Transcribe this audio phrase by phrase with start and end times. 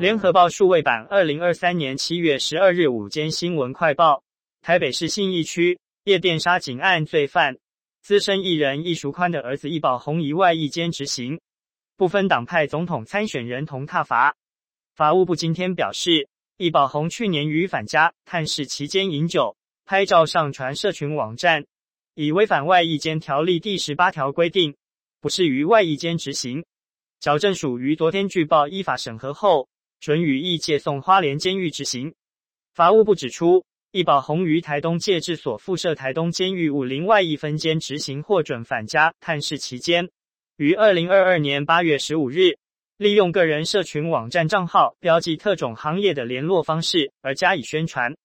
[0.00, 4.22] 联合报数位版，二零二三年七月十二日午间新闻快报：
[4.62, 7.58] 台北市信义区夜店杀警案罪犯，
[8.00, 11.38] 资深艺人易淑宽的儿子易宝鸿于外役监执行，
[11.98, 14.34] 不分党派总统参选人同挞伐。
[14.94, 21.66] 法务部今天表示，易宝鸿去年于返家探视期间饮酒，拍照上传社群网站，
[22.14, 24.74] 已违反外役监条例第十八条规定，
[25.20, 26.64] 不适于外役监执行。
[27.20, 29.68] 矫正署于昨天据报依法审核后，
[30.00, 32.14] 准予易借送花莲监狱执行。
[32.74, 40.08] 法务部指出，易宝鸿于台东戒治所附设台东监狱武林外役分监执行获准返家探视期间，
[40.56, 42.56] 于二零二二年八月十五日，
[42.96, 48.16] 利用个人社群网站账号标记特种行业的联络方式而加以宣传。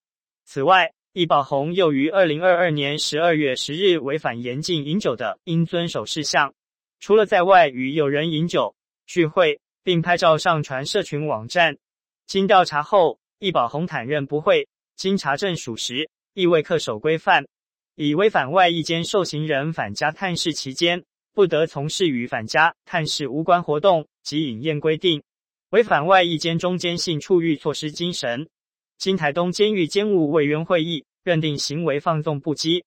[0.45, 6.53] 此外，易宝鸿又于二零二二年十二月十日违反严禁饮酒的应遵守事项，
[6.99, 8.75] 除了在外与友人饮酒。
[9.07, 11.77] 聚会并拍照上传社群网站，
[12.25, 14.67] 经调查后，易宝红坦认不会。
[14.95, 17.45] 经查证属实，亦未恪守规范，
[17.93, 21.03] 已违反外役监受刑人返家探视期间
[21.35, 25.21] 不得从事与返家探视无关活动及饮宴规定，
[25.69, 28.49] 违反外役监中监性处遇措施精神。
[28.97, 32.83] 经台东监狱监务委员会议认定行为放纵不羁，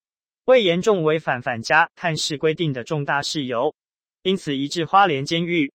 [0.46, 3.72] 未严重违反返家探视规定的重大事由，
[4.22, 5.70] 因此移至花莲监狱。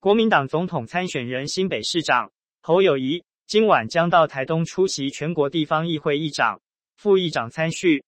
[0.00, 6.58] 国民党总统参选人新北市长侯友谊今晚将到台东出席全国地方议会议长、
[6.96, 8.02] 副议长参叙，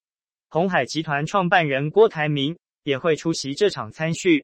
[0.49, 4.43] 鸿海集团创办人郭台铭也会出席这场参叙。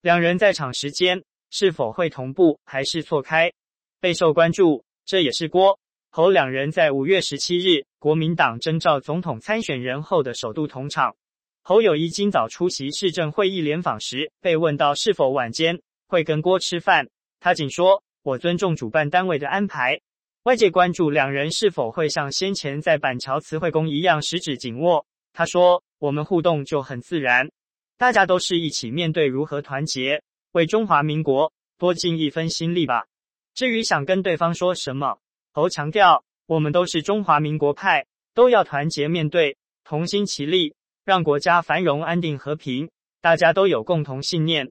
[0.00, 3.52] 两人在场时间是否会同步还是错开，
[4.00, 4.82] 备受关注。
[5.04, 11.14] 这也是郭侯两人在五月十七日国民党征召总统参选人后的首度同场。
[11.60, 15.78] 侯友谊今早出席市政会议联访时，被问到是否晚间。
[16.06, 17.08] 会跟郭吃饭，
[17.40, 20.00] 他仅说：“我尊重主办单位的安排。”
[20.44, 25.04] 外界关注两人是否会像先前在板桥慈惠宫一样十指紧握。
[25.32, 27.50] 他说：“我们互动就很自然，
[27.98, 30.22] 大家都是一起面对如何团结，
[30.52, 33.06] 为中华民国多尽一分心力吧。
[33.54, 35.18] 至于想跟对方说什么，
[35.52, 42.88] 侯强调：“我们都是中华民国派，都要团结面对，同心齐力，让国家繁荣安定和平。
[43.20, 44.70] 大家都有共同信念。”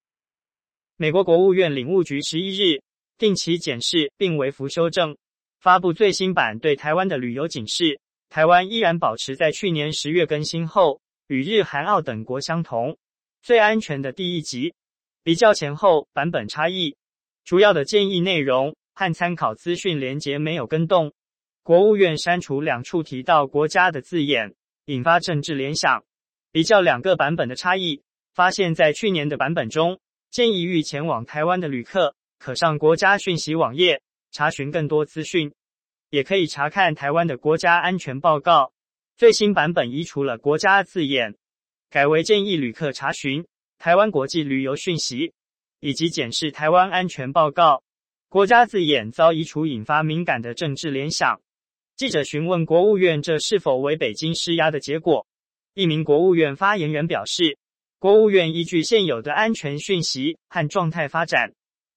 [0.98, 2.82] 美国国务院领务局十一日
[3.18, 5.18] 定期检视并微幅修正，
[5.60, 8.00] 发布最新版对台湾的旅游警示。
[8.30, 12.98] 台湾依然保持在去年十月更新后与日韩澳等国相同
[13.42, 14.74] 最安全的第一级。
[15.22, 16.96] 比较前后版本差异，
[17.44, 21.12] 主要的建议内容和参考资讯连结没有更动。
[21.62, 24.56] 国务院删除两处提到国家的字眼，
[24.86, 26.06] 引发政治联想。
[26.54, 28.02] 比较两个版本的差异，
[28.34, 30.00] 发现在去年的版本中。
[30.36, 34.02] 建议欲前往台湾的旅客，可上国家讯息网页
[34.34, 35.54] 查询更多资讯，
[36.10, 38.74] 也可以查看台湾的国家安全报告。
[39.16, 41.38] 最新版本移除了国家字眼，
[41.90, 43.48] 改为建议旅客查询
[43.78, 45.32] 台湾国际旅游讯息
[45.80, 47.82] 以及检视台湾安全报告。
[48.28, 51.40] 国家字眼遭移除，引发敏感的政治联想。
[51.96, 55.26] 记者询问国务院，这是否为北京施压的结果？
[55.76, 57.58] 一名国务院发言人表示。
[57.98, 61.54] 国务院依据现有的安全讯息和状态发展，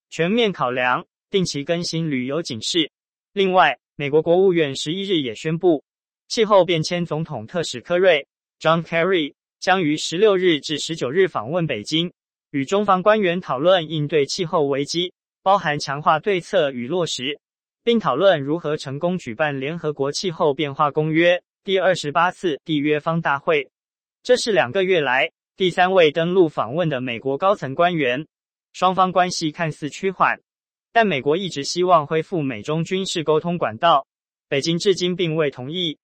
[0.09, 2.91] 全面考量，定期更新旅游警示。
[3.32, 5.82] 另外，美国国务院十一日也宣布，
[6.28, 8.26] 气候变迁总统特使科瑞
[8.60, 12.12] （John Kerry） 将于十六日至十九日访问北京，
[12.53, 17.38] 与中方官员讨论应对气候危机，包含强化对策与落实，
[17.82, 23.69] 并讨论如何成功举办联合国气候变化公约第二十八次缔约方大会。
[24.22, 25.31] 这是两个月来。
[25.58, 28.24] 第三位登陆访问的美国高层官员，
[28.72, 30.41] 双方关系看似趋缓，
[30.92, 34.06] 但美国一直希望恢复美中军事沟通管道，
[34.48, 35.98] 北京至今并未同意。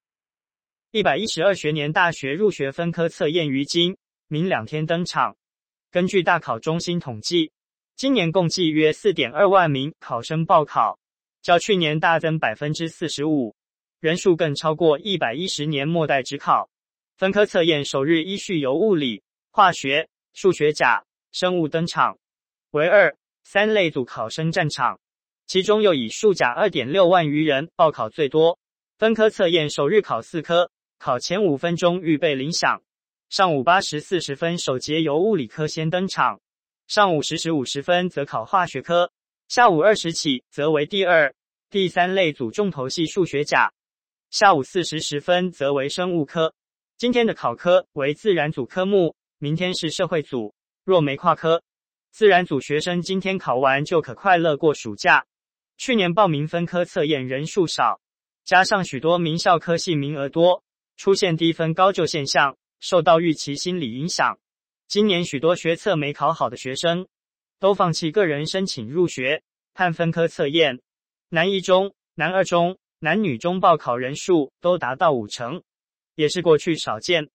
[0.90, 5.36] 一百一十二学年大学入学分科测验于今明两天登场。
[5.92, 7.52] 根据大考中心统计，
[7.94, 10.98] 今年共计约四点二万名考生报考，
[11.42, 13.54] 较去年大增百分之四十五，
[14.00, 16.68] 人数更超过一百一十年末代指考。
[17.16, 19.22] 分科测验首日依序由物理。
[19.56, 22.18] 化学、数学甲、生物登场，
[22.72, 24.98] 为二三类组考生战场，
[25.46, 28.58] 其中又以数甲二点六万余人报考最多。
[28.98, 32.82] 分科测验首日考四科，考前五分钟预备铃响。
[33.28, 36.40] 上午八时四十分首节由物理科先登场，
[36.88, 39.12] 上午十时五十分则考化学科，
[39.46, 41.32] 下午二时起则为第二、
[41.70, 43.72] 第三类组重头戏数学甲，
[44.30, 46.52] 下午四时十分则为生物科。
[46.96, 49.14] 今天的考科为自然组科目。
[49.44, 50.54] 明天是社会组，
[50.84, 51.62] 若没跨科，
[52.10, 55.26] 自然组学生今天考完就可快乐过暑假。
[55.76, 58.00] 去年报名分科测验人数少，
[58.42, 60.64] 加上许多名校科系名额多，
[60.96, 64.38] 出现低分高就现象，受到预期心理影响。
[64.88, 67.06] 今年许多学测没考好的学生，
[67.60, 69.42] 都放弃个人申请入学，
[69.74, 70.80] 盼分科测验。
[71.28, 75.62] 南一中、南二中、男女中报考人数都达到五成，
[76.14, 77.28] 也是过去少见。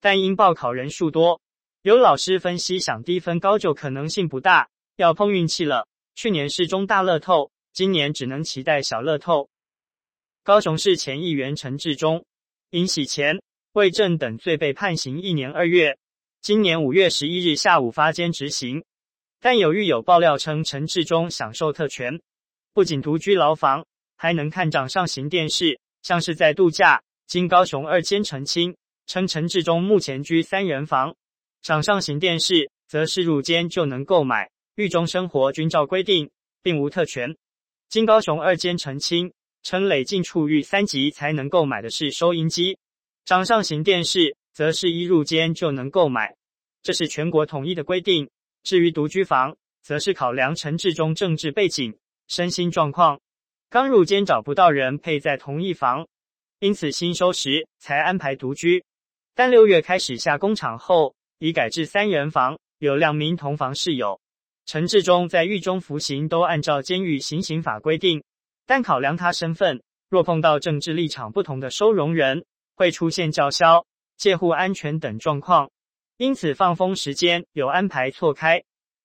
[0.00, 1.40] 但因报考人数多，
[1.82, 5.88] 有老师分析，想低分高就可能性不大，要碰运气了。
[6.14, 7.50] 去年是中大乐透。
[7.72, 9.48] 今年只能期待小乐透。
[10.44, 12.24] 高雄市前议员陈志忠
[12.70, 13.42] 因洗钱、
[13.72, 15.98] 伪证等罪被判刑一年二月，
[16.40, 18.84] 今年五月十一日下午发监执行。
[19.40, 22.20] 但有狱友爆料称，陈志忠享受特权，
[22.72, 23.84] 不仅独居牢房，
[24.16, 27.02] 还能看掌上型电视，像是在度假。
[27.26, 28.76] 经高雄二监澄清，
[29.06, 31.16] 称陈志忠目前居三人房，
[31.62, 36.28] 掌上型电视则是入监就能购买，狱中生活均照规定，
[36.60, 37.36] 并无特权。
[37.88, 39.32] 经高雄二监澄清，
[39.62, 42.76] 称累进处狱三级才能购买的是收音机，
[43.24, 46.34] 掌上型电视则是一入监就能购买，
[46.82, 48.28] 这是全国统一的规定。
[48.64, 53.20] 至于独居房，则是考量陈志忠政治背景、身心状况，
[53.70, 56.08] 刚入监找不到人配在同一房，
[56.58, 58.84] 因此新收时才安排独居。
[59.34, 64.20] 但六月开始下工厂后，已改至三人房，有两名同房室友。
[64.64, 68.22] 陈志忠在狱中服刑都按照监狱行刑法规定，
[68.64, 72.44] 但考量他身份，若碰到政治立场不同的收容人，
[72.76, 73.84] 会出现叫嚣、
[74.16, 75.68] 介护安全等状况，
[76.16, 78.62] 因此放风时间有安排错开，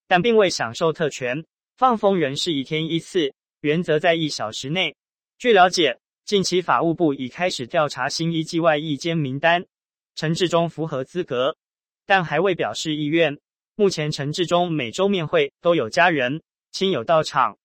[0.08, 1.44] 但并未享受特权。
[1.76, 4.96] 放风仍是一天一次，原则在一小时内。
[5.40, 9.66] 据了解，近期法务部已开始调查新一季外役监名单，
[10.14, 11.58] 陈志忠符合资格，
[12.08, 13.38] 但还未表示意愿。
[13.76, 17.56] 目前陈志忠每周面会都有家人亲友到场，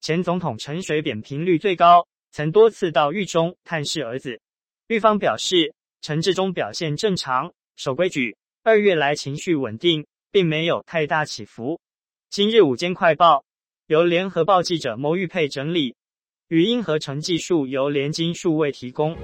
[0.00, 4.40] 前总统陈水扁频率最高，曾多次到狱中探视儿子。
[4.86, 11.78] 狱方表示，陈志忠表现正常，守规矩，二月来情绪稳定，并没有太大起伏。
[12.30, 13.44] 今日午间快报
[13.88, 15.96] 由联合报记者牟玉佩整理，
[16.48, 19.16] 语音合成技术由联经数位提供。